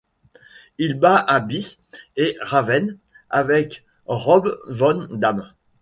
Il 0.79 0.95
bat 0.95 1.17
Abyss 1.27 1.79
et 2.15 2.35
Raven 2.41 2.97
avec 3.29 3.85
Rob 4.07 4.57
Van 4.65 5.03
Dam. 5.11 5.51